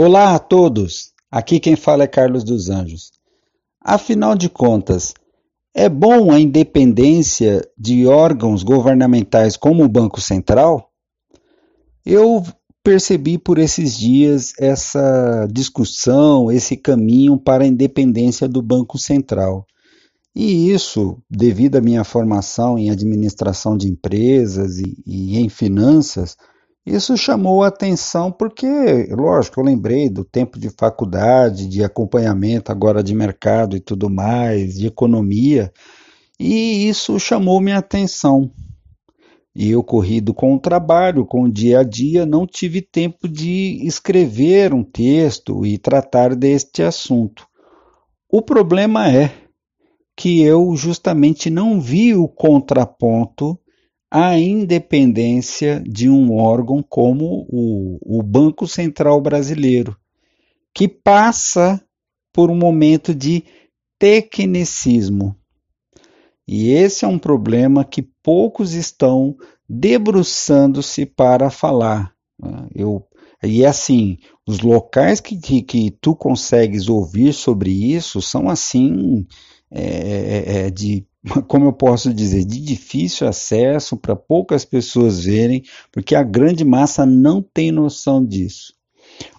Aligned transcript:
Olá 0.00 0.36
a 0.36 0.38
todos! 0.38 1.12
Aqui 1.28 1.58
quem 1.58 1.74
fala 1.74 2.04
é 2.04 2.06
Carlos 2.06 2.44
dos 2.44 2.70
Anjos. 2.70 3.10
Afinal 3.82 4.36
de 4.36 4.48
contas, 4.48 5.12
é 5.74 5.88
bom 5.88 6.30
a 6.30 6.38
independência 6.38 7.68
de 7.76 8.06
órgãos 8.06 8.62
governamentais 8.62 9.56
como 9.56 9.82
o 9.82 9.88
Banco 9.88 10.20
Central? 10.20 10.92
Eu 12.06 12.44
percebi 12.80 13.38
por 13.38 13.58
esses 13.58 13.98
dias 13.98 14.52
essa 14.60 15.48
discussão, 15.50 16.48
esse 16.48 16.76
caminho 16.76 17.36
para 17.36 17.64
a 17.64 17.66
independência 17.66 18.46
do 18.46 18.62
Banco 18.62 18.98
Central. 18.98 19.66
E 20.32 20.70
isso, 20.70 21.20
devido 21.28 21.74
à 21.74 21.80
minha 21.80 22.04
formação 22.04 22.78
em 22.78 22.88
administração 22.88 23.76
de 23.76 23.88
empresas 23.88 24.78
e, 24.78 24.96
e 25.04 25.38
em 25.40 25.48
finanças, 25.48 26.36
isso 26.94 27.16
chamou 27.16 27.62
a 27.62 27.68
atenção 27.68 28.32
porque, 28.32 28.66
lógico, 29.10 29.60
eu 29.60 29.64
lembrei 29.64 30.08
do 30.08 30.24
tempo 30.24 30.58
de 30.58 30.70
faculdade, 30.70 31.68
de 31.68 31.84
acompanhamento 31.84 32.72
agora 32.72 33.02
de 33.02 33.14
mercado 33.14 33.76
e 33.76 33.80
tudo 33.80 34.08
mais, 34.10 34.74
de 34.74 34.86
economia, 34.86 35.72
e 36.38 36.88
isso 36.88 37.18
chamou 37.18 37.60
minha 37.60 37.78
atenção. 37.78 38.50
E 39.54 39.70
eu 39.70 39.82
corrido 39.82 40.32
com 40.32 40.54
o 40.54 40.60
trabalho, 40.60 41.26
com 41.26 41.42
o 41.42 41.52
dia 41.52 41.80
a 41.80 41.82
dia, 41.82 42.24
não 42.24 42.46
tive 42.46 42.80
tempo 42.80 43.28
de 43.28 43.80
escrever 43.84 44.72
um 44.72 44.84
texto 44.84 45.66
e 45.66 45.76
tratar 45.78 46.36
deste 46.36 46.82
assunto. 46.82 47.46
O 48.30 48.40
problema 48.40 49.10
é 49.10 49.32
que 50.16 50.42
eu 50.42 50.76
justamente 50.76 51.50
não 51.50 51.80
vi 51.80 52.14
o 52.14 52.28
contraponto 52.28 53.58
à 54.10 54.38
independência 54.38 55.82
de 55.86 56.08
um 56.08 56.34
órgão 56.36 56.82
como 56.82 57.46
o, 57.48 57.98
o 58.00 58.22
Banco 58.22 58.66
Central 58.66 59.20
Brasileiro, 59.20 59.96
que 60.74 60.88
passa 60.88 61.82
por 62.32 62.50
um 62.50 62.56
momento 62.56 63.14
de 63.14 63.44
tecnicismo. 63.98 65.36
E 66.46 66.70
esse 66.70 67.04
é 67.04 67.08
um 67.08 67.18
problema 67.18 67.84
que 67.84 68.00
poucos 68.00 68.72
estão 68.72 69.36
debruçando-se 69.68 71.04
para 71.04 71.50
falar. 71.50 72.14
Né? 72.40 72.68
Eu, 72.74 73.04
e 73.42 73.66
assim, 73.66 74.16
os 74.46 74.60
locais 74.60 75.20
que, 75.20 75.36
que, 75.36 75.62
que, 75.62 75.90
tu 75.90 76.16
consegues 76.16 76.88
ouvir 76.88 77.34
sobre 77.34 77.70
isso 77.70 78.22
são 78.22 78.48
assim 78.48 79.26
é, 79.70 79.82
é, 79.82 80.58
é 80.66 80.70
de 80.70 81.06
como 81.46 81.66
eu 81.66 81.72
posso 81.72 82.12
dizer, 82.12 82.44
de 82.44 82.60
difícil 82.60 83.26
acesso 83.26 83.96
para 83.96 84.16
poucas 84.16 84.64
pessoas 84.64 85.24
verem, 85.24 85.62
porque 85.92 86.14
a 86.14 86.22
grande 86.22 86.64
massa 86.64 87.04
não 87.04 87.42
tem 87.42 87.70
noção 87.70 88.24
disso. 88.24 88.74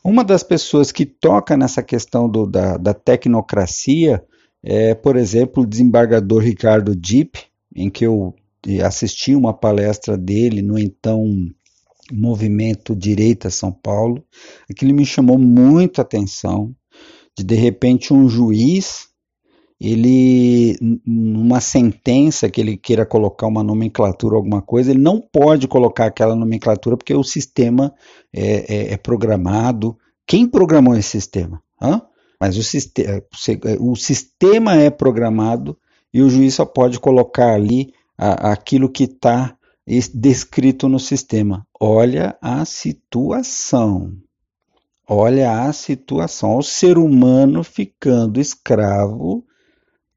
Uma 0.04 0.24
das 0.24 0.44
pessoas 0.44 0.92
que 0.92 1.06
toca 1.06 1.56
nessa 1.56 1.82
questão 1.82 2.30
do, 2.30 2.46
da, 2.46 2.78
da 2.78 2.94
tecnocracia 2.94 4.24
é, 4.62 4.94
por 4.94 5.16
exemplo, 5.16 5.64
o 5.64 5.66
desembargador 5.66 6.42
Ricardo 6.42 6.96
Dipp, 6.96 7.40
em 7.76 7.90
que 7.90 8.06
eu 8.06 8.36
assisti 8.84 9.34
uma 9.34 9.54
palestra 9.54 10.18
dele 10.18 10.62
no 10.62 10.78
então 10.78 11.26
Movimento 12.12 12.96
Direita 12.96 13.50
São 13.50 13.72
Paulo, 13.72 14.24
aquilo 14.70 14.94
me 14.94 15.06
chamou 15.06 15.38
muita 15.38 16.02
atenção, 16.02 16.76
de 17.38 17.44
de 17.44 17.56
repente 17.56 18.14
um 18.14 18.28
juiz 18.28 19.09
ele, 19.80 20.78
numa 21.06 21.62
sentença 21.62 22.50
que 22.50 22.60
ele 22.60 22.76
queira 22.76 23.06
colocar 23.06 23.48
uma 23.48 23.64
nomenclatura, 23.64 24.36
alguma 24.36 24.62
coisa, 24.62 24.92
ele 24.92 25.00
não 25.00 25.22
pode 25.22 25.68
colocar 25.68 26.08
aquela 26.08 26.36
nomenclatura 26.36 26.98
porque 26.98 27.16
o 27.16 27.24
sistema 27.24 27.94
é, 28.34 28.76
é, 28.76 28.94
é 28.94 28.98
programado. 28.98 29.98
Quem 30.28 30.46
programou 30.46 30.98
esse 30.98 31.10
sistema? 31.10 31.64
Hã? 31.82 32.02
Mas 32.40 32.58
o, 32.58 32.64
sistema, 32.64 33.24
o 33.80 33.96
sistema 33.96 34.76
é 34.76 34.90
programado 34.90 35.78
e 36.14 36.22
o 36.22 36.30
juiz 36.30 36.56
só 36.56 36.66
pode 36.66 37.00
colocar 37.00 37.54
ali 37.54 37.94
a, 38.18 38.52
aquilo 38.52 38.90
que 38.90 39.06
está 39.06 39.56
descrito 40.14 40.90
no 40.90 41.00
sistema. 41.00 41.66
Olha 41.80 42.38
a 42.42 42.66
situação. 42.66 44.12
Olha 45.08 45.64
a 45.64 45.74
situação. 45.74 46.58
O 46.58 46.64
ser 46.64 46.98
humano 46.98 47.64
ficando 47.64 48.40
escravo 48.42 49.46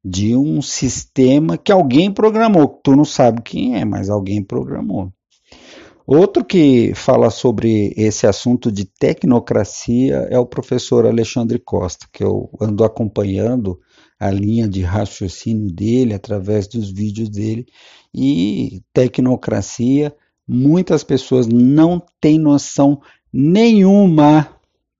de 0.05 0.37
um 0.37 0.61
sistema 0.61 1.57
que 1.57 1.71
alguém 1.71 2.13
programou. 2.13 2.81
Tu 2.83 2.97
não 2.97 3.05
sabe 3.05 3.43
quem 3.43 3.77
é, 3.77 3.85
mas 3.85 4.11
alguém 4.11 4.43
programou. 4.43 5.13
Outro 6.05 6.45
que 6.45 6.93
fala 6.95 7.31
sobre 7.31 7.95
esse 7.97 8.27
assunto 8.27 8.73
de 8.73 8.85
tecnocracia 8.85 10.27
é 10.31 10.39
o 10.39 10.47
professor 10.47 11.07
Alexandre 11.07 11.61
Costa, 11.61 12.07
que 12.13 12.25
eu 12.25 12.51
ando 12.61 12.85
acompanhando 12.85 13.79
a 14.19 14.31
linha 14.31 14.69
de 14.69 14.83
raciocínio 14.83 15.73
dele 15.73 16.13
através 16.13 16.67
dos 16.67 16.91
vídeos 16.91 17.29
dele. 17.29 17.67
E 18.13 18.83
tecnocracia, 18.93 20.15
muitas 20.47 21.05
pessoas 21.05 21.47
não 21.47 22.03
têm 22.21 22.39
noção 22.39 23.01
nenhuma, 23.33 24.49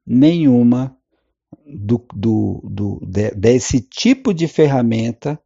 nenhuma 0.07 0.97
do, 1.67 2.05
do, 2.15 2.61
do, 2.65 3.01
de, 3.07 3.31
desse 3.33 3.81
tipo 3.81 4.35
de 4.35 4.49
ferramenta 4.49 5.39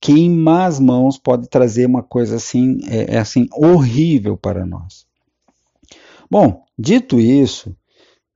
que 0.00 0.12
em 0.12 0.30
más 0.30 0.78
mãos 0.78 1.18
pode 1.18 1.48
trazer 1.48 1.84
uma 1.86 2.02
coisa 2.02 2.36
assim, 2.36 2.78
é, 2.88 3.16
é 3.16 3.18
assim 3.18 3.48
horrível 3.52 4.36
para 4.36 4.64
nós. 4.64 5.04
Bom, 6.30 6.62
dito 6.78 7.18
isso, 7.18 7.74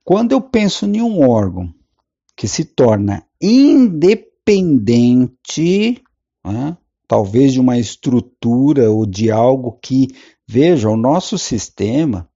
quando 0.03 0.33
eu 0.33 0.41
penso 0.41 0.85
em 0.85 1.01
um 1.01 1.29
órgão 1.29 1.73
que 2.35 2.47
se 2.47 2.65
torna 2.65 3.23
independente, 3.41 6.01
né, 6.43 6.75
talvez 7.07 7.53
de 7.53 7.59
uma 7.59 7.77
estrutura 7.77 8.91
ou 8.91 9.05
de 9.05 9.29
algo 9.31 9.77
que, 9.81 10.07
veja, 10.47 10.89
o 10.89 10.97
nosso 10.97 11.37
sistema 11.37 12.27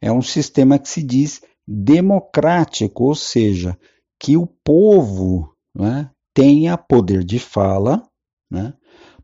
é 0.00 0.12
um 0.12 0.22
sistema 0.22 0.78
que 0.78 0.88
se 0.88 1.02
diz 1.02 1.42
democrático, 1.66 3.04
ou 3.04 3.14
seja, 3.14 3.78
que 4.24 4.38
o 4.38 4.46
povo 4.46 5.54
né, 5.76 6.10
tenha 6.32 6.78
poder 6.78 7.22
de 7.22 7.38
fala, 7.38 8.02
né, 8.50 8.72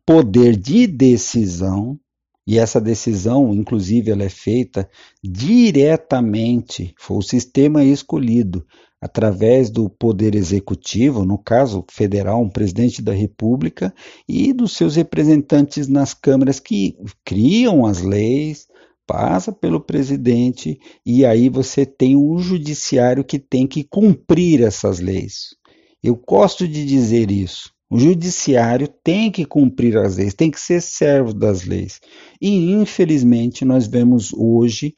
poder 0.05 0.55
de 0.55 0.87
decisão, 0.87 1.99
e 2.47 2.59
essa 2.59 2.79
decisão, 2.79 3.55
inclusive, 3.55 4.11
ela 4.11 4.25
é 4.25 4.29
feita 4.29 4.87
diretamente, 5.25 6.95
foi 6.99 7.17
o 7.17 7.23
sistema 7.23 7.83
escolhido 7.83 8.67
através 9.01 9.71
do 9.71 9.89
poder 9.89 10.35
executivo, 10.35 11.25
no 11.25 11.39
caso 11.39 11.83
federal, 11.91 12.43
um 12.43 12.51
presidente 12.51 13.01
da 13.01 13.15
República, 13.15 13.95
e 14.29 14.53
dos 14.53 14.77
seus 14.77 14.97
representantes 14.97 15.89
nas 15.89 16.13
câmaras 16.13 16.61
que 16.61 16.95
criam 17.25 17.87
as 17.87 18.03
leis, 18.03 18.67
passa 19.11 19.51
pelo 19.51 19.81
presidente 19.81 20.79
e 21.05 21.27
aí 21.27 21.49
você 21.49 21.85
tem 21.85 22.15
um 22.15 22.39
judiciário 22.39 23.25
que 23.25 23.41
tem 23.41 23.67
que 23.67 23.83
cumprir 23.83 24.63
essas 24.63 25.01
leis. 25.01 25.57
Eu 26.01 26.15
gosto 26.15 26.67
de 26.69 26.85
dizer 26.85 27.29
isso. 27.29 27.73
O 27.91 27.99
judiciário 27.99 28.87
tem 28.87 29.29
que 29.29 29.45
cumprir 29.45 29.97
as 29.97 30.17
leis, 30.17 30.33
tem 30.33 30.49
que 30.49 30.61
ser 30.61 30.81
servo 30.81 31.35
das 31.35 31.65
leis. 31.65 32.01
E 32.41 32.71
infelizmente 32.71 33.65
nós 33.65 33.89
vemos 33.89 34.33
hoje, 34.33 34.95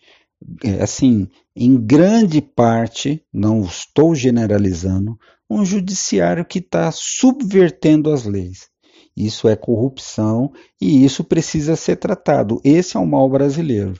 é, 0.62 0.82
assim, 0.82 1.26
em 1.56 1.74
grande 1.74 2.42
parte, 2.42 3.24
não 3.32 3.62
estou 3.62 4.14
generalizando, 4.14 5.16
um 5.48 5.64
judiciário 5.64 6.44
que 6.44 6.58
está 6.58 6.92
subvertendo 6.92 8.12
as 8.12 8.26
leis. 8.26 8.68
Isso 9.16 9.48
é 9.48 9.54
corrupção 9.54 10.52
e 10.80 11.04
isso 11.04 11.22
precisa 11.22 11.76
ser 11.76 11.96
tratado. 11.96 12.60
Esse 12.64 12.96
é 12.96 13.00
o 13.00 13.06
mal 13.06 13.28
brasileiro. 13.28 13.94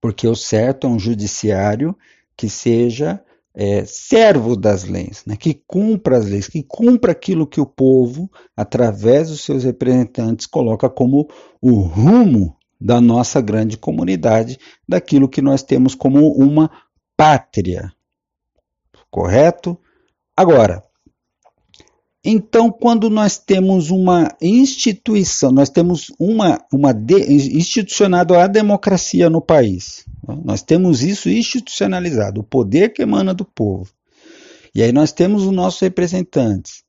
Porque 0.00 0.26
o 0.26 0.34
certo 0.34 0.86
é 0.86 0.90
um 0.90 0.98
judiciário 0.98 1.96
que 2.36 2.48
seja 2.48 3.22
é, 3.54 3.84
servo 3.84 4.56
das 4.56 4.84
leis, 4.84 5.24
né, 5.26 5.36
que 5.36 5.54
cumpra 5.66 6.16
as 6.16 6.26
leis, 6.26 6.48
que 6.48 6.62
cumpra 6.62 7.12
aquilo 7.12 7.46
que 7.46 7.60
o 7.60 7.66
povo, 7.66 8.30
através 8.56 9.28
dos 9.28 9.42
seus 9.42 9.64
representantes, 9.64 10.46
coloca 10.46 10.88
como 10.88 11.28
o 11.60 11.80
rumo 11.80 12.56
da 12.80 13.00
nossa 13.00 13.40
grande 13.40 13.76
comunidade, 13.76 14.58
daquilo 14.88 15.28
que 15.28 15.42
nós 15.42 15.62
temos 15.62 15.94
como 15.94 16.32
uma 16.32 16.70
pátria. 17.16 17.92
Correto? 19.10 19.78
Agora, 20.34 20.82
então, 22.22 22.70
quando 22.70 23.08
nós 23.08 23.38
temos 23.38 23.90
uma 23.90 24.36
instituição, 24.42 25.50
nós 25.50 25.70
temos 25.70 26.12
uma, 26.18 26.62
uma 26.70 26.92
de, 26.92 27.14
institucionado 27.32 28.34
a 28.34 28.46
democracia 28.46 29.30
no 29.30 29.40
país, 29.40 30.04
né? 30.28 30.38
nós 30.44 30.62
temos 30.62 31.02
isso 31.02 31.30
institucionalizado, 31.30 32.40
o 32.40 32.44
poder 32.44 32.92
que 32.92 33.02
emana 33.02 33.32
do 33.32 33.44
povo. 33.44 33.90
E 34.74 34.82
aí 34.82 34.92
nós 34.92 35.12
temos 35.12 35.44
os 35.44 35.52
nossos 35.52 35.80
representantes. 35.80 36.84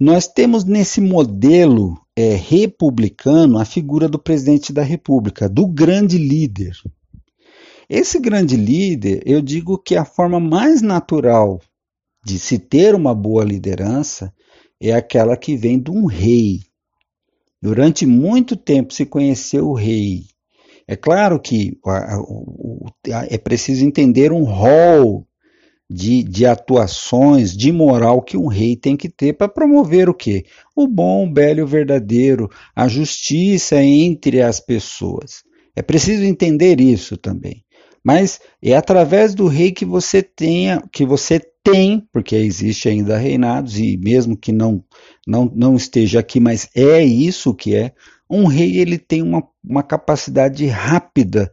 Nós 0.00 0.26
temos 0.26 0.64
nesse 0.64 1.00
modelo 1.00 1.96
é, 2.16 2.34
republicano 2.34 3.58
a 3.58 3.64
figura 3.64 4.08
do 4.08 4.18
presidente 4.18 4.72
da 4.72 4.82
República, 4.82 5.48
do 5.48 5.66
grande 5.66 6.18
líder. 6.18 6.72
Esse 7.88 8.18
grande 8.18 8.56
líder, 8.56 9.22
eu 9.24 9.40
digo 9.40 9.78
que 9.78 9.94
a 9.94 10.04
forma 10.04 10.40
mais 10.40 10.82
natural 10.82 11.60
de 12.24 12.38
se 12.38 12.58
ter 12.58 12.94
uma 12.94 13.14
boa 13.14 13.44
liderança 13.44 14.32
é 14.82 14.92
aquela 14.92 15.36
que 15.36 15.56
vem 15.56 15.78
de 15.78 15.90
um 15.90 16.06
rei. 16.06 16.60
Durante 17.60 18.04
muito 18.04 18.56
tempo 18.56 18.92
se 18.92 19.06
conheceu 19.06 19.68
o 19.68 19.74
rei. 19.74 20.24
É 20.88 20.96
claro 20.96 21.38
que 21.38 21.78
é 23.30 23.38
preciso 23.38 23.84
entender 23.84 24.32
um 24.32 24.42
rol 24.42 25.24
de, 25.88 26.24
de 26.24 26.44
atuações, 26.44 27.56
de 27.56 27.70
moral 27.70 28.20
que 28.20 28.36
um 28.36 28.48
rei 28.48 28.74
tem 28.74 28.96
que 28.96 29.08
ter 29.08 29.34
para 29.34 29.48
promover 29.48 30.08
o 30.08 30.14
quê? 30.14 30.44
O 30.74 30.88
bom, 30.88 31.26
o 31.26 31.32
belo 31.32 31.60
e 31.60 31.62
o 31.62 31.66
verdadeiro, 31.66 32.50
a 32.74 32.88
justiça 32.88 33.80
entre 33.80 34.42
as 34.42 34.58
pessoas. 34.58 35.44
É 35.76 35.82
preciso 35.82 36.24
entender 36.24 36.80
isso 36.80 37.16
também. 37.16 37.64
Mas 38.02 38.40
é 38.60 38.74
através 38.74 39.34
do 39.34 39.46
rei 39.46 39.70
que 39.70 39.84
você 39.84 40.22
tenha, 40.22 40.82
que 40.92 41.06
você 41.06 41.40
tem, 41.62 42.06
porque 42.12 42.34
existe 42.34 42.88
ainda 42.88 43.16
reinados 43.16 43.78
e 43.78 43.96
mesmo 43.96 44.36
que 44.36 44.52
não 44.52 44.84
não, 45.26 45.50
não 45.54 45.76
esteja 45.76 46.20
aqui, 46.20 46.40
mas 46.40 46.68
é 46.74 47.02
isso 47.02 47.54
que 47.54 47.74
é. 47.74 47.92
Um 48.28 48.46
rei 48.46 48.78
ele 48.78 48.98
tem 48.98 49.22
uma, 49.22 49.46
uma 49.62 49.82
capacidade 49.82 50.66
rápida 50.66 51.52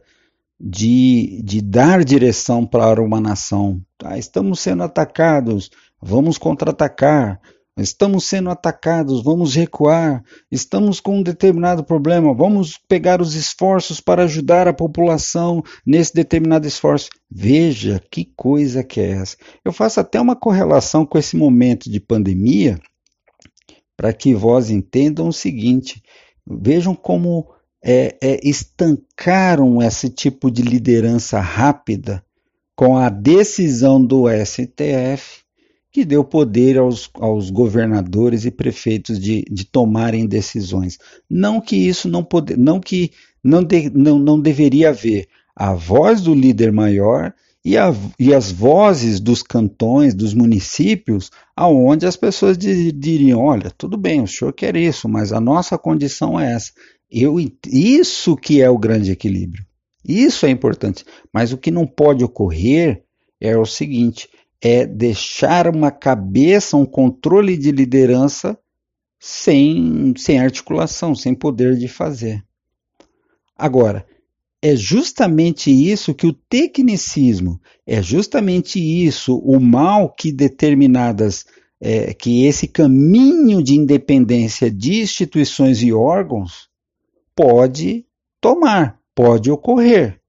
de, 0.58 1.40
de 1.42 1.60
dar 1.60 2.04
direção 2.04 2.66
para 2.66 3.02
uma 3.02 3.20
nação. 3.20 3.80
Ah, 4.02 4.18
estamos 4.18 4.60
sendo 4.60 4.82
atacados, 4.82 5.70
vamos 6.00 6.36
contra-atacar. 6.36 7.40
Estamos 7.76 8.24
sendo 8.24 8.50
atacados, 8.50 9.22
vamos 9.22 9.54
recuar. 9.54 10.22
Estamos 10.50 11.00
com 11.00 11.18
um 11.18 11.22
determinado 11.22 11.82
problema, 11.82 12.34
vamos 12.34 12.78
pegar 12.88 13.22
os 13.22 13.34
esforços 13.34 14.00
para 14.00 14.24
ajudar 14.24 14.68
a 14.68 14.72
população 14.72 15.62
nesse 15.86 16.14
determinado 16.14 16.66
esforço. 16.66 17.08
Veja 17.30 18.02
que 18.10 18.24
coisa 18.36 18.84
que 18.84 19.00
é 19.00 19.12
essa. 19.12 19.36
Eu 19.64 19.72
faço 19.72 20.00
até 20.00 20.20
uma 20.20 20.36
correlação 20.36 21.06
com 21.06 21.16
esse 21.16 21.36
momento 21.36 21.90
de 21.90 22.00
pandemia 22.00 22.78
para 23.96 24.12
que 24.12 24.34
vós 24.34 24.70
entendam 24.70 25.28
o 25.28 25.32
seguinte: 25.32 26.02
vejam 26.46 26.94
como 26.94 27.48
é, 27.82 28.16
é, 28.20 28.40
estancaram 28.42 29.80
esse 29.82 30.10
tipo 30.10 30.50
de 30.50 30.62
liderança 30.62 31.40
rápida 31.40 32.24
com 32.74 32.96
a 32.96 33.08
decisão 33.08 34.02
do 34.02 34.24
STF, 34.28 35.42
que 35.92 36.04
deu 36.04 36.22
poder 36.24 36.78
aos, 36.78 37.10
aos 37.14 37.50
governadores 37.50 38.44
e 38.44 38.50
prefeitos 38.50 39.18
de, 39.18 39.44
de, 39.50 39.64
tomarem 39.64 40.26
decisões. 40.26 40.98
Não 41.28 41.60
que 41.60 41.76
isso 41.76 42.08
não 42.08 42.22
pode, 42.22 42.56
não 42.56 42.78
que 42.78 43.10
não, 43.42 43.62
de, 43.62 43.90
não, 43.90 44.18
não 44.18 44.40
deveria 44.40 44.90
haver 44.90 45.28
a 45.54 45.74
voz 45.74 46.20
do 46.20 46.34
líder 46.34 46.70
maior 46.72 47.34
e, 47.64 47.76
a, 47.76 47.92
e, 48.18 48.32
as 48.32 48.50
vozes 48.50 49.20
dos 49.20 49.42
cantões, 49.42 50.14
dos 50.14 50.32
municípios, 50.32 51.30
aonde 51.54 52.06
as 52.06 52.16
pessoas 52.16 52.56
diriam, 52.56 53.40
olha, 53.40 53.70
tudo 53.76 53.98
bem, 53.98 54.22
o 54.22 54.26
senhor 54.26 54.52
quer 54.52 54.76
isso, 54.76 55.08
mas 55.08 55.32
a 55.32 55.40
nossa 55.40 55.76
condição 55.76 56.40
é 56.40 56.52
essa. 56.52 56.72
Eu, 57.10 57.36
isso 57.66 58.36
que 58.36 58.62
é 58.62 58.70
o 58.70 58.78
grande 58.78 59.10
equilíbrio. 59.10 59.66
Isso 60.04 60.46
é 60.46 60.50
importante. 60.50 61.04
Mas 61.32 61.52
o 61.52 61.58
que 61.58 61.70
não 61.70 61.86
pode 61.86 62.24
ocorrer 62.24 63.02
é 63.40 63.56
o 63.56 63.66
seguinte: 63.66 64.28
é 64.62 64.86
deixar 64.86 65.68
uma 65.68 65.90
cabeça, 65.90 66.76
um 66.76 66.84
controle 66.84 67.56
de 67.56 67.70
liderança 67.70 68.58
sem, 69.18 70.14
sem 70.16 70.38
articulação, 70.38 71.14
sem 71.14 71.34
poder 71.34 71.76
de 71.76 71.88
fazer. 71.88 72.44
Agora, 73.56 74.06
é 74.62 74.76
justamente 74.76 75.70
isso 75.70 76.14
que 76.14 76.26
o 76.26 76.32
tecnicismo, 76.32 77.60
é 77.86 78.02
justamente 78.02 78.78
isso 78.78 79.38
o 79.38 79.58
mal 79.58 80.12
que 80.12 80.30
determinadas, 80.30 81.46
é, 81.80 82.12
que 82.12 82.44
esse 82.44 82.68
caminho 82.68 83.62
de 83.62 83.74
independência 83.74 84.70
de 84.70 85.00
instituições 85.00 85.82
e 85.82 85.92
órgãos 85.92 86.68
pode 87.34 88.06
tomar, 88.40 89.00
pode 89.14 89.50
ocorrer. 89.50 90.20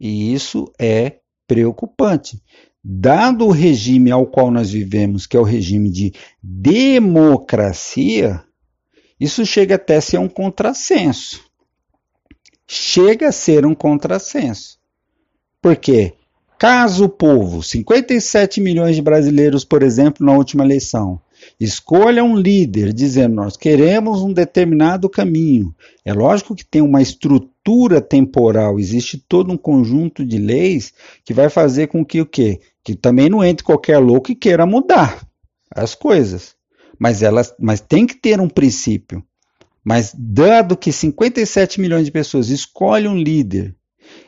E 0.00 0.32
isso 0.32 0.72
é 0.78 1.18
preocupante. 1.46 2.40
Dado 2.90 3.44
o 3.44 3.50
regime 3.50 4.10
ao 4.10 4.26
qual 4.26 4.50
nós 4.50 4.70
vivemos, 4.70 5.26
que 5.26 5.36
é 5.36 5.40
o 5.40 5.42
regime 5.42 5.90
de 5.90 6.14
democracia, 6.42 8.42
isso 9.20 9.44
chega 9.44 9.74
até 9.74 9.96
a 9.96 10.00
ser 10.00 10.16
um 10.16 10.26
contrassenso. 10.26 11.44
Chega 12.66 13.28
a 13.28 13.32
ser 13.32 13.66
um 13.66 13.74
contrassenso. 13.74 14.78
Por 15.60 15.76
quê? 15.76 16.14
Caso 16.58 17.04
o 17.04 17.08
povo, 17.10 17.62
57 17.62 18.58
milhões 18.58 18.96
de 18.96 19.02
brasileiros, 19.02 19.66
por 19.66 19.82
exemplo, 19.82 20.24
na 20.24 20.32
última 20.32 20.64
eleição, 20.64 21.20
Escolha 21.58 22.22
um 22.22 22.36
líder 22.36 22.92
dizendo 22.92 23.34
nós 23.34 23.56
queremos 23.56 24.22
um 24.22 24.32
determinado 24.32 25.08
caminho. 25.08 25.74
É 26.04 26.12
lógico 26.12 26.54
que 26.54 26.64
tem 26.64 26.80
uma 26.80 27.02
estrutura 27.02 27.48
temporal, 28.00 28.78
existe 28.78 29.22
todo 29.28 29.52
um 29.52 29.56
conjunto 29.56 30.24
de 30.24 30.38
leis 30.38 30.92
que 31.24 31.34
vai 31.34 31.48
fazer 31.48 31.88
com 31.88 32.04
que 32.04 32.20
o 32.20 32.26
quê? 32.26 32.60
Que 32.82 32.94
também 32.94 33.28
não 33.28 33.44
entre 33.44 33.64
qualquer 33.64 33.98
louco 33.98 34.32
e 34.32 34.34
queira 34.34 34.66
mudar 34.66 35.26
as 35.70 35.94
coisas. 35.94 36.54
Mas 36.98 37.22
elas, 37.22 37.54
mas 37.58 37.80
tem 37.80 38.06
que 38.06 38.14
ter 38.14 38.40
um 38.40 38.48
princípio. 38.48 39.22
Mas 39.84 40.14
dado 40.16 40.76
que 40.76 40.92
57 40.92 41.80
milhões 41.80 42.04
de 42.04 42.10
pessoas 42.10 42.50
escolhem 42.50 43.08
um 43.08 43.16
líder 43.16 43.74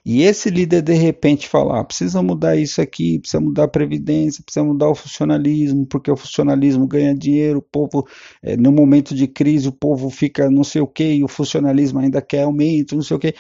e 0.05 0.23
esse 0.23 0.51
líder 0.51 0.83
de 0.83 0.95
repente 0.95 1.49
falar, 1.49 1.81
ah, 1.81 1.85
precisa 1.85 2.23
mudar 2.23 2.57
isso 2.57 2.81
aqui, 2.81 3.19
precisa 3.19 3.41
mudar 3.41 3.65
a 3.65 3.69
previdência, 3.69 4.43
precisa 4.43 4.65
mudar 4.65 4.89
o 4.89 4.95
funcionalismo, 4.95 5.87
porque 5.87 6.11
o 6.11 6.17
funcionalismo 6.17 6.87
ganha 6.87 7.15
dinheiro, 7.15 7.59
o 7.59 7.63
povo, 7.63 8.07
é, 8.43 8.57
no 8.57 8.73
momento 8.73 9.15
de 9.15 9.27
crise, 9.27 9.69
o 9.69 9.73
povo 9.73 10.11
fica 10.11 10.51
não 10.51 10.65
sei 10.65 10.81
o 10.81 10.87
que, 10.87 11.15
e 11.15 11.25
o 11.25 11.29
funcionalismo 11.29 11.99
ainda 12.01 12.23
quer 12.23 12.43
aumento, 12.43 12.95
não 12.95 13.03
sei 13.03 13.17
o 13.17 13.21
que. 13.21 13.35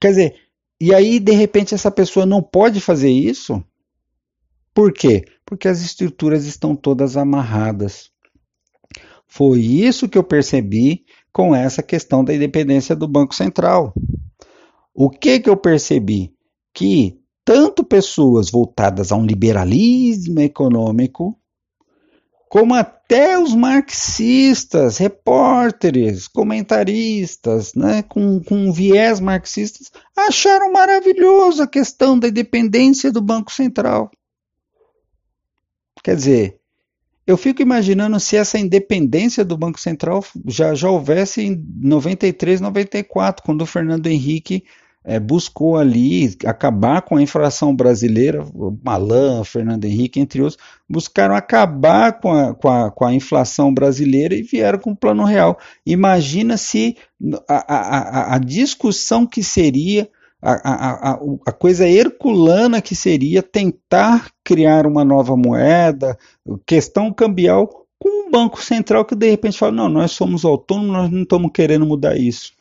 Quer 0.00 0.08
dizer, 0.10 0.34
e 0.80 0.94
aí 0.94 1.18
de 1.18 1.32
repente 1.32 1.74
essa 1.74 1.90
pessoa 1.90 2.24
não 2.24 2.42
pode 2.42 2.80
fazer 2.80 3.10
isso? 3.10 3.62
Por 4.72 4.92
quê? 4.92 5.24
Porque 5.44 5.68
as 5.68 5.82
estruturas 5.82 6.46
estão 6.46 6.74
todas 6.74 7.16
amarradas. 7.16 8.10
Foi 9.26 9.60
isso 9.60 10.08
que 10.08 10.18
eu 10.18 10.24
percebi 10.24 11.04
com 11.32 11.54
essa 11.54 11.82
questão 11.82 12.24
da 12.24 12.34
independência 12.34 12.96
do 12.96 13.06
Banco 13.06 13.34
Central. 13.34 13.94
O 14.94 15.08
que, 15.08 15.40
que 15.40 15.48
eu 15.48 15.56
percebi? 15.56 16.34
Que 16.74 17.20
tanto 17.44 17.84
pessoas 17.84 18.50
voltadas 18.50 19.12
a 19.12 19.16
um 19.16 19.24
liberalismo 19.24 20.40
econômico, 20.40 21.36
como 22.48 22.74
até 22.74 23.38
os 23.38 23.54
marxistas, 23.54 24.98
repórteres, 24.98 26.26
comentaristas, 26.26 27.74
né, 27.74 28.02
com, 28.02 28.42
com 28.42 28.72
viés 28.72 29.20
marxistas, 29.20 29.90
acharam 30.16 30.72
maravilhoso 30.72 31.62
a 31.62 31.68
questão 31.68 32.18
da 32.18 32.28
independência 32.28 33.12
do 33.12 33.20
Banco 33.20 33.52
Central. 33.52 34.10
Quer 36.02 36.16
dizer, 36.16 36.59
eu 37.26 37.36
fico 37.36 37.62
imaginando 37.62 38.18
se 38.18 38.36
essa 38.36 38.58
independência 38.58 39.44
do 39.44 39.56
Banco 39.56 39.80
Central 39.80 40.24
já, 40.46 40.74
já 40.74 40.90
houvesse 40.90 41.42
em 41.42 41.64
93, 41.80 42.60
94, 42.60 43.44
quando 43.44 43.62
o 43.62 43.66
Fernando 43.66 44.06
Henrique 44.06 44.64
é, 45.02 45.18
buscou 45.18 45.78
ali 45.78 46.36
acabar 46.44 47.02
com 47.02 47.16
a 47.16 47.22
inflação 47.22 47.74
brasileira, 47.74 48.44
Malan, 48.82 49.44
Fernando 49.44 49.84
Henrique, 49.84 50.20
entre 50.20 50.42
outros, 50.42 50.62
buscaram 50.88 51.34
acabar 51.34 52.20
com 52.20 52.32
a, 52.32 52.54
com 52.54 52.68
a, 52.68 52.90
com 52.90 53.04
a 53.06 53.14
inflação 53.14 53.72
brasileira 53.72 54.34
e 54.34 54.42
vieram 54.42 54.78
com 54.78 54.90
o 54.92 54.96
plano 54.96 55.24
real. 55.24 55.58
Imagina 55.86 56.56
se 56.56 56.96
a, 57.48 57.74
a, 57.74 58.34
a 58.34 58.38
discussão 58.38 59.26
que 59.26 59.42
seria, 59.42 60.08
a, 60.42 61.12
a, 61.12 61.20
a, 61.46 61.52
coisa 61.52 61.86
herculana 61.86 62.80
que 62.80 62.96
seria 62.96 63.42
tentar 63.42 64.30
criar 64.42 64.86
uma 64.86 65.04
nova 65.04 65.36
moeda, 65.36 66.18
questão 66.66 67.12
cambial, 67.12 67.86
com 67.98 68.28
um 68.28 68.30
banco 68.30 68.62
central 68.62 69.04
que 69.04 69.14
de 69.14 69.28
repente 69.28 69.58
fala: 69.58 69.72
não, 69.72 69.88
nós 69.88 70.12
somos 70.12 70.44
autônomos, 70.44 70.92
nós 70.92 71.10
não 71.10 71.22
estamos 71.22 71.50
querendo 71.52 71.84
mudar 71.84 72.16
isso. 72.16 72.52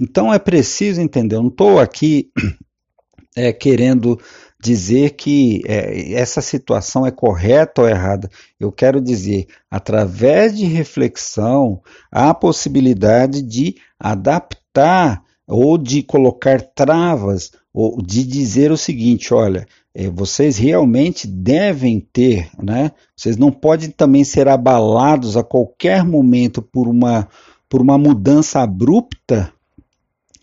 Então 0.00 0.32
é 0.32 0.38
preciso 0.38 1.00
entender, 1.00 1.36
eu 1.36 1.42
não 1.42 1.50
estou 1.50 1.78
aqui 1.78 2.30
é, 3.36 3.52
querendo 3.52 4.18
dizer 4.60 5.10
que 5.10 5.62
é, 5.66 6.14
essa 6.14 6.40
situação 6.40 7.06
é 7.06 7.10
correta 7.10 7.82
ou 7.82 7.88
errada. 7.88 8.30
Eu 8.58 8.72
quero 8.72 8.98
dizer, 9.02 9.46
através 9.70 10.56
de 10.56 10.64
reflexão, 10.64 11.82
há 12.10 12.30
a 12.30 12.34
possibilidade 12.34 13.42
de 13.42 13.76
adaptar 14.00 15.22
ou 15.46 15.76
de 15.76 16.02
colocar 16.02 16.60
travas, 16.60 17.52
ou 17.72 18.00
de 18.00 18.24
dizer 18.24 18.72
o 18.72 18.76
seguinte: 18.76 19.32
olha, 19.34 19.66
é, 19.94 20.08
vocês 20.08 20.56
realmente 20.56 21.26
devem 21.26 22.00
ter, 22.00 22.50
né? 22.62 22.92
Vocês 23.16 23.36
não 23.36 23.50
podem 23.52 23.90
também 23.90 24.24
ser 24.24 24.48
abalados 24.48 25.36
a 25.36 25.44
qualquer 25.44 26.04
momento 26.04 26.60
por 26.60 26.88
uma, 26.88 27.28
por 27.68 27.80
uma 27.80 27.96
mudança 27.96 28.60
abrupta 28.60 29.52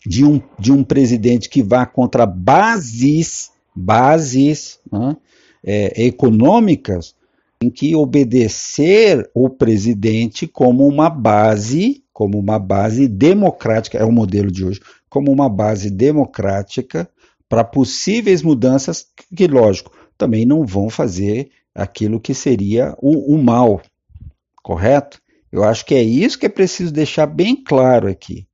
de 0.06 0.26
um, 0.26 0.42
de 0.58 0.72
um 0.72 0.84
presidente 0.84 1.50
que 1.50 1.62
vá 1.62 1.86
contra 1.86 2.26
bases, 2.26 3.52
bases 3.76 4.80
né, 4.92 5.16
é, 5.64 6.06
econômicas, 6.06 7.16
em 7.62 7.70
que 7.70 7.96
obedecer 7.96 9.30
o 9.36 9.50
presidente 9.50 10.48
como 10.48 10.88
uma 10.88 11.10
base, 11.10 12.04
como 12.22 12.38
uma 12.38 12.60
base 12.60 13.08
democrática, 13.08 13.98
é 13.98 14.06
o 14.06 14.12
modelo 14.12 14.52
de 14.52 14.64
hoje, 14.64 14.80
como 15.10 15.32
uma 15.32 15.50
base 15.50 15.90
democrática 15.90 17.10
para 17.50 17.64
possíveis 17.64 18.44
mudanças 18.44 19.08
que, 19.36 19.48
lógico, 19.48 19.92
também 20.16 20.46
não 20.46 20.64
vão 20.64 20.88
fazer 20.88 21.50
aquilo 21.74 22.20
que 22.20 22.36
seria 22.36 22.96
o, 23.00 23.34
o 23.34 23.44
mal, 23.44 23.82
correto? 24.62 25.20
Eu 25.52 25.64
acho 25.64 25.84
que 25.84 25.96
é 25.96 26.04
isso 26.04 26.38
que 26.38 26.46
é 26.46 26.50
preciso 26.50 26.94
deixar 26.94 27.26
bem 27.26 27.56
claro 27.56 28.08
aqui. 28.08 28.46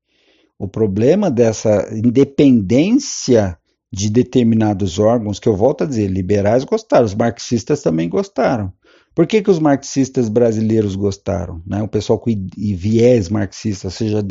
O 0.57 0.65
problema 0.65 1.29
dessa 1.29 1.89
independência 1.91 3.57
de 3.91 4.09
determinados 4.09 4.97
órgãos, 4.97 5.39
que 5.41 5.50
eu 5.50 5.57
volto 5.57 5.83
a 5.83 5.88
dizer, 5.88 6.07
liberais 6.07 6.63
gostaram, 6.63 7.03
os 7.03 7.13
marxistas 7.13 7.81
também 7.81 8.07
gostaram. 8.07 8.71
Por 9.17 9.25
que, 9.25 9.41
que 9.41 9.50
os 9.50 9.57
marxistas 9.57 10.29
brasileiros 10.29 10.95
gostaram? 10.95 11.59
Né? 11.65 11.81
O 11.81 11.88
pessoal 11.88 12.19
com 12.19 12.29
viés 12.55 13.29
marxista, 13.29 13.89
seja 13.89 14.24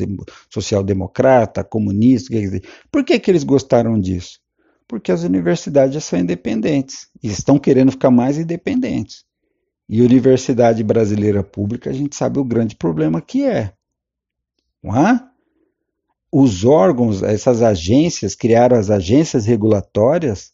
social-democrata, 0.49 1.65
comunista, 1.65 2.33
por 2.89 3.03
que, 3.03 3.19
que 3.19 3.29
eles 3.29 3.43
gostaram 3.43 3.99
disso? 3.99 4.39
Porque 4.87 5.11
as 5.11 5.25
universidades 5.25 6.05
são 6.05 6.21
independentes 6.21 7.09
e 7.21 7.27
estão 7.27 7.59
querendo 7.59 7.91
ficar 7.91 8.13
mais 8.13 8.39
independentes. 8.39 9.25
E 9.89 10.01
universidade 10.03 10.85
brasileira 10.85 11.43
pública, 11.43 11.91
a 11.91 11.93
gente 11.93 12.15
sabe 12.15 12.39
o 12.39 12.45
grande 12.45 12.77
problema 12.77 13.21
que 13.21 13.45
é. 13.45 13.73
É? 14.85 15.21
Os 16.31 16.65
órgãos, 16.65 17.25
essas 17.25 17.61
agências, 17.61 18.37
criaram 18.37 18.77
as 18.77 18.89
agências 18.89 19.47
regulatórias, 19.47 20.53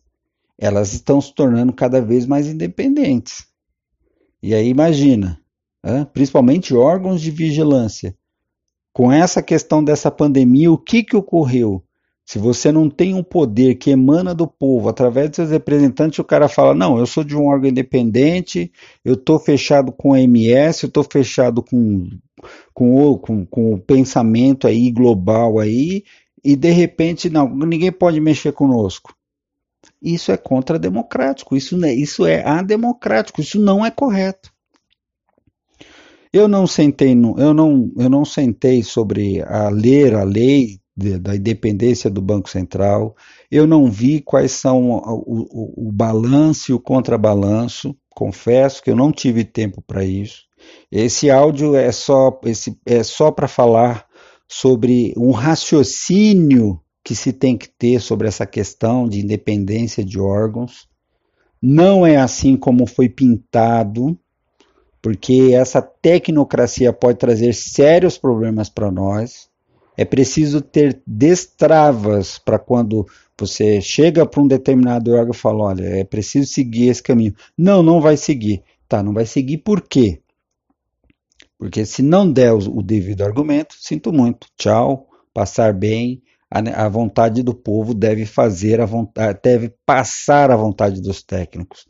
elas 0.58 0.94
estão 0.94 1.20
se 1.20 1.34
tornando 1.34 1.74
cada 1.74 2.00
vez 2.00 2.24
mais 2.24 2.46
independentes. 2.46 3.51
E 4.42 4.54
aí 4.54 4.68
imagina, 4.68 5.40
principalmente 6.12 6.74
órgãos 6.74 7.20
de 7.20 7.30
vigilância, 7.30 8.16
com 8.92 9.10
essa 9.10 9.42
questão 9.42 9.82
dessa 9.82 10.10
pandemia, 10.10 10.70
o 10.70 10.76
que, 10.76 11.02
que 11.02 11.16
ocorreu? 11.16 11.82
Se 12.24 12.38
você 12.38 12.70
não 12.70 12.88
tem 12.88 13.14
um 13.14 13.22
poder 13.22 13.74
que 13.76 13.90
emana 13.90 14.34
do 14.34 14.46
povo 14.46 14.88
através 14.88 15.30
de 15.30 15.36
seus 15.36 15.50
representantes, 15.50 16.18
o 16.18 16.24
cara 16.24 16.48
fala: 16.48 16.74
não, 16.74 16.98
eu 16.98 17.06
sou 17.06 17.24
de 17.24 17.36
um 17.36 17.46
órgão 17.46 17.68
independente, 17.70 18.72
eu 19.04 19.14
estou 19.14 19.38
fechado 19.38 19.92
com 19.92 20.12
a 20.12 20.20
MS, 20.20 20.84
eu 20.84 20.88
estou 20.88 21.04
fechado 21.04 21.62
com, 21.62 22.08
com, 22.72 22.96
o, 22.96 23.18
com, 23.18 23.44
com 23.44 23.74
o 23.74 23.78
pensamento 23.78 24.66
aí 24.66 24.90
global 24.90 25.58
aí, 25.58 26.04
e 26.44 26.56
de 26.56 26.70
repente, 26.70 27.28
não, 27.28 27.48
ninguém 27.54 27.92
pode 27.92 28.20
mexer 28.20 28.52
conosco. 28.52 29.14
Isso 30.02 30.32
é 30.32 30.36
contra-democrático, 30.36 31.56
isso, 31.56 31.82
é, 31.84 31.94
isso 31.94 32.26
é 32.26 32.44
ademocrático, 32.44 33.40
isso 33.40 33.60
não 33.60 33.86
é 33.86 33.90
correto. 33.90 34.52
Eu 36.32 36.48
não 36.48 36.66
sentei, 36.66 37.14
no, 37.14 37.38
eu 37.38 37.54
não, 37.54 37.92
eu 37.96 38.08
não 38.08 38.24
sentei 38.24 38.82
sobre 38.82 39.42
a 39.42 39.68
ler 39.68 40.14
a 40.14 40.24
lei 40.24 40.80
de, 40.96 41.18
da 41.18 41.36
independência 41.36 42.10
do 42.10 42.22
Banco 42.22 42.48
Central. 42.48 43.14
Eu 43.50 43.66
não 43.66 43.90
vi 43.90 44.20
quais 44.20 44.52
são 44.52 44.90
o, 44.90 44.98
o, 44.98 45.88
o 45.88 45.92
balanço 45.92 46.72
e 46.72 46.74
o 46.74 46.80
contrabalanço. 46.80 47.94
Confesso 48.10 48.82
que 48.82 48.90
eu 48.90 48.96
não 48.96 49.12
tive 49.12 49.44
tempo 49.44 49.82
para 49.82 50.04
isso. 50.04 50.44
Esse 50.90 51.30
áudio 51.30 51.76
é 51.76 51.92
só, 51.92 52.40
é 52.86 53.02
só 53.02 53.30
para 53.30 53.46
falar 53.46 54.06
sobre 54.48 55.14
um 55.16 55.30
raciocínio 55.32 56.81
que 57.04 57.14
se 57.14 57.32
tem 57.32 57.56
que 57.56 57.68
ter 57.68 58.00
sobre 58.00 58.28
essa 58.28 58.46
questão 58.46 59.08
de 59.08 59.20
independência 59.20 60.04
de 60.04 60.20
órgãos. 60.20 60.88
Não 61.60 62.06
é 62.06 62.16
assim 62.16 62.56
como 62.56 62.86
foi 62.86 63.08
pintado, 63.08 64.18
porque 65.00 65.50
essa 65.54 65.82
tecnocracia 65.82 66.92
pode 66.92 67.18
trazer 67.18 67.54
sérios 67.54 68.16
problemas 68.16 68.68
para 68.68 68.90
nós. 68.90 69.50
É 69.96 70.04
preciso 70.04 70.60
ter 70.60 71.02
destravas 71.06 72.38
para 72.38 72.58
quando 72.58 73.06
você 73.38 73.80
chega 73.80 74.24
para 74.24 74.40
um 74.40 74.46
determinado 74.46 75.12
órgão 75.12 75.32
e 75.32 75.36
fala: 75.36 75.64
olha, 75.64 75.84
é 75.84 76.04
preciso 76.04 76.50
seguir 76.50 76.88
esse 76.88 77.02
caminho. 77.02 77.34
Não, 77.58 77.82
não 77.82 78.00
vai 78.00 78.16
seguir. 78.16 78.62
Tá, 78.88 79.02
não 79.02 79.12
vai 79.12 79.26
seguir 79.26 79.58
por 79.58 79.82
quê? 79.82 80.20
Porque 81.58 81.84
se 81.84 82.02
não 82.02 82.30
der 82.30 82.52
o 82.52 82.82
devido 82.82 83.22
argumento, 83.22 83.74
sinto 83.78 84.12
muito. 84.12 84.48
Tchau, 84.56 85.08
passar 85.32 85.72
bem, 85.72 86.22
a, 86.52 86.84
a 86.84 86.88
vontade 86.88 87.42
do 87.42 87.54
povo 87.54 87.94
deve 87.94 88.26
fazer 88.26 88.78
a 88.78 88.84
vontade, 88.84 89.40
deve 89.42 89.74
passar 89.86 90.50
a 90.50 90.56
vontade 90.56 91.00
dos 91.00 91.22
técnicos. 91.22 91.86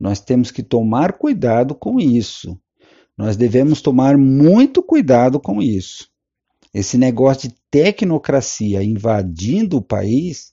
Nós 0.00 0.18
temos 0.18 0.50
que 0.50 0.62
tomar 0.62 1.12
cuidado 1.12 1.74
com 1.74 2.00
isso. 2.00 2.58
Nós 3.16 3.36
devemos 3.36 3.82
tomar 3.82 4.16
muito 4.16 4.82
cuidado 4.82 5.38
com 5.38 5.60
isso. 5.60 6.08
Esse 6.72 6.96
negócio 6.96 7.50
de 7.50 7.54
tecnocracia 7.70 8.82
invadindo 8.82 9.76
o 9.76 9.82
país, 9.82 10.52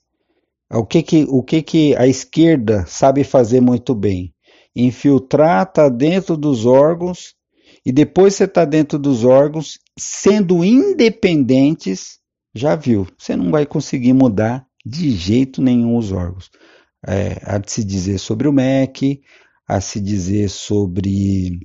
o 0.70 0.84
que 0.84 1.02
que, 1.02 1.24
o 1.28 1.42
que, 1.42 1.62
que 1.62 1.96
a 1.96 2.06
esquerda 2.06 2.84
sabe 2.86 3.24
fazer 3.24 3.60
muito 3.60 3.94
bem? 3.94 4.34
Infiltrar, 4.74 5.72
tá 5.72 5.88
dentro 5.88 6.36
dos 6.36 6.66
órgãos, 6.66 7.34
e 7.84 7.92
depois 7.92 8.34
você 8.34 8.44
está 8.44 8.64
dentro 8.64 8.98
dos 8.98 9.24
órgãos, 9.24 9.78
sendo 9.98 10.64
independentes, 10.64 12.18
já 12.56 12.74
viu, 12.74 13.06
você 13.18 13.36
não 13.36 13.50
vai 13.50 13.66
conseguir 13.66 14.12
mudar 14.12 14.66
de 14.84 15.10
jeito 15.10 15.60
nenhum 15.60 15.96
os 15.96 16.12
órgãos. 16.12 16.50
É, 17.06 17.40
há 17.44 17.58
de 17.58 17.70
se 17.70 17.84
dizer 17.84 18.18
sobre 18.18 18.48
o 18.48 18.52
MEC, 18.52 19.20
há 19.68 19.78
de 19.78 19.84
se 19.84 20.00
dizer 20.00 20.48
sobre 20.48 21.60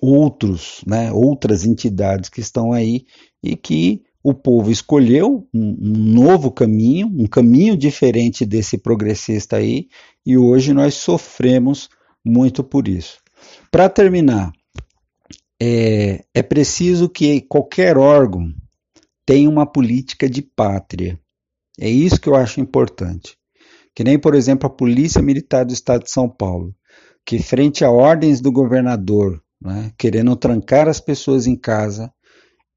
outros, 0.00 0.82
né, 0.86 1.12
outras 1.12 1.64
entidades 1.64 2.28
que 2.28 2.40
estão 2.40 2.72
aí 2.72 3.04
e 3.42 3.56
que 3.56 4.02
o 4.22 4.34
povo 4.34 4.70
escolheu 4.70 5.46
um, 5.54 5.76
um, 5.80 5.98
novo 6.14 6.50
caminho, 6.50 7.06
um 7.06 7.26
caminho 7.26 7.76
diferente 7.76 8.44
desse 8.44 8.76
progressista 8.76 9.56
aí, 9.56 9.86
e 10.24 10.36
hoje 10.36 10.72
nós 10.72 10.94
sofremos 10.94 11.88
muito 12.24 12.64
por 12.64 12.88
isso. 12.88 13.18
Para 13.70 13.88
terminar, 13.88 14.50
é, 15.62 16.24
é 16.34 16.42
preciso 16.42 17.08
que 17.08 17.40
qualquer 17.42 17.96
órgão 17.96 18.52
tem 19.26 19.48
uma 19.48 19.66
política 19.66 20.30
de 20.30 20.40
pátria. 20.40 21.20
É 21.78 21.90
isso 21.90 22.20
que 22.20 22.28
eu 22.28 22.36
acho 22.36 22.60
importante. 22.60 23.36
Que 23.94 24.04
nem, 24.04 24.18
por 24.18 24.34
exemplo, 24.34 24.66
a 24.66 24.70
Polícia 24.70 25.20
Militar 25.20 25.64
do 25.64 25.72
Estado 25.72 26.04
de 26.04 26.10
São 26.10 26.28
Paulo, 26.28 26.74
que 27.24 27.40
frente 27.40 27.84
a 27.84 27.90
ordens 27.90 28.40
do 28.40 28.52
governador, 28.52 29.42
né, 29.60 29.92
querendo 29.98 30.36
trancar 30.36 30.88
as 30.88 31.00
pessoas 31.00 31.46
em 31.46 31.56
casa, 31.56 32.12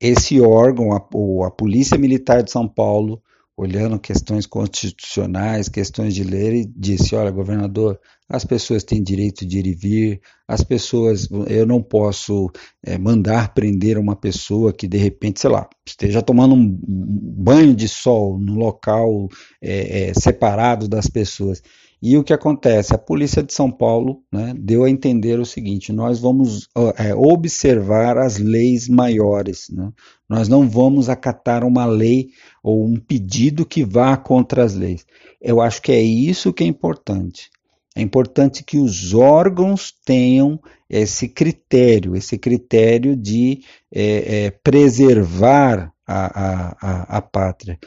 esse 0.01 0.41
órgão, 0.41 0.91
a, 0.91 0.97
a 0.97 1.51
Polícia 1.51 1.97
Militar 1.97 2.41
de 2.41 2.51
São 2.51 2.67
Paulo, 2.67 3.21
olhando 3.59 3.99
questões 3.99 4.45
constitucionais, 4.45 5.67
questões 5.67 6.15
de 6.15 6.23
lei, 6.23 6.65
disse: 6.75 7.13
olha, 7.13 7.29
governador, 7.29 7.99
as 8.29 8.45
pessoas 8.45 8.85
têm 8.85 9.03
direito 9.03 9.45
de 9.45 9.59
ir 9.59 9.67
e 9.67 9.73
vir, 9.73 10.21
as 10.47 10.63
pessoas, 10.63 11.27
eu 11.47 11.65
não 11.65 11.81
posso 11.83 12.49
é, 12.85 12.97
mandar 12.97 13.53
prender 13.53 13.97
uma 13.97 14.15
pessoa 14.15 14.71
que 14.71 14.87
de 14.87 14.97
repente, 14.97 15.41
sei 15.41 15.49
lá, 15.49 15.67
esteja 15.85 16.21
tomando 16.21 16.55
um 16.55 16.79
banho 16.87 17.75
de 17.75 17.87
sol 17.89 18.39
no 18.39 18.55
local 18.55 19.27
é, 19.61 20.09
é, 20.09 20.13
separado 20.13 20.87
das 20.87 21.07
pessoas. 21.07 21.61
E 22.01 22.17
o 22.17 22.23
que 22.23 22.31
acontece? 22.31 22.95
A 22.95 22.97
polícia 22.97 23.43
de 23.43 23.53
São 23.53 23.69
Paulo 23.69 24.23
né, 24.31 24.53
deu 24.57 24.85
a 24.85 24.89
entender 24.89 25.37
o 25.39 25.45
seguinte: 25.45 25.91
nós 25.91 26.19
vamos 26.19 26.69
é, 26.97 27.13
observar 27.13 28.17
as 28.17 28.37
leis 28.37 28.87
maiores, 28.87 29.67
né? 29.69 29.91
nós 30.27 30.47
não 30.47 30.69
vamos 30.69 31.09
acatar 31.09 31.63
uma 31.63 31.85
lei 31.85 32.29
ou 32.63 32.85
um 32.85 32.95
pedido 32.95 33.65
que 33.65 33.83
vá 33.83 34.15
contra 34.15 34.63
as 34.63 34.75
leis. 34.75 35.05
Eu 35.41 35.59
acho 35.59 35.81
que 35.81 35.91
é 35.91 36.01
isso 36.01 36.53
que 36.53 36.63
é 36.63 36.67
importante. 36.67 37.49
É 37.95 38.01
importante 38.01 38.63
que 38.63 38.77
os 38.77 39.13
órgãos 39.13 39.93
tenham 40.05 40.59
esse 40.89 41.27
critério, 41.27 42.15
esse 42.15 42.37
critério 42.37 43.15
de 43.15 43.61
é, 43.93 44.45
é, 44.45 44.51
preservar 44.51 45.91
a, 46.07 46.25
a, 46.25 46.77
a, 46.81 47.17
a 47.17 47.21
pátria. 47.21 47.77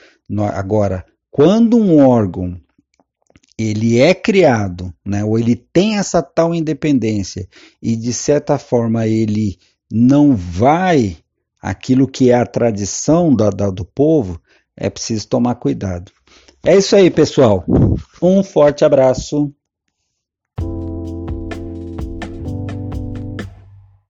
Agora, 0.53 1.05
quando 1.31 1.79
um 1.79 1.99
órgão 2.07 2.61
ele 3.71 3.99
é 4.01 4.15
criado, 4.15 4.93
né, 5.05 5.25
ou 5.25 5.39
ele 5.39 5.57
tem 5.57 5.97
essa 5.97 6.23
tal 6.23 6.55
independência 6.55 7.49
e 7.81 7.97
de 7.97 8.13
certa 8.13 8.59
forma 8.59 9.07
ele 9.07 9.59
não 9.91 10.35
vai 10.35 11.19
aquilo 11.61 12.09
que 12.09 12.31
é 12.31 12.35
a 12.35 12.47
tradição 12.47 13.35
da, 13.35 13.51
do 13.51 13.85
povo, 13.85 14.41
é 14.77 14.91
preciso 14.91 15.29
tomar 15.29 15.55
cuidado. 15.55 16.11
É 16.65 16.77
isso 16.77 16.97
aí, 16.97 17.11
pessoal. 17.11 17.65
Um 18.21 18.43
forte 18.43 18.85
abraço. 18.85 19.53